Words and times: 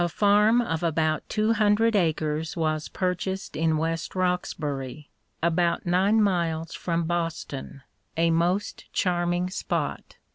2, 0.01 0.05
EMERSON 0.05 0.17
145 0.57 0.63
A 0.63 0.65
farm 0.65 0.73
of 0.73 0.81
about 0.83 1.29
two 1.29 1.53
hundred 1.53 1.95
acres 1.95 2.57
was 2.57 2.87
pur 2.89 3.13
chased 3.13 3.55
in 3.55 3.77
West 3.77 4.15
Roxbury, 4.15 5.11
about 5.43 5.85
nine 5.85 6.19
miles 6.23 6.73
from 6.73 7.03
Boston— 7.03 7.83
a 8.17 8.31
most 8.31 8.91
charming 8.93 9.47
spot. 9.51 10.17